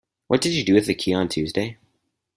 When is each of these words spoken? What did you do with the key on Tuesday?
What 0.29 0.41
did 0.41 0.53
you 0.53 0.65
do 0.65 0.73
with 0.73 0.87
the 0.87 0.95
key 0.95 1.13
on 1.13 1.29
Tuesday? 1.29 1.77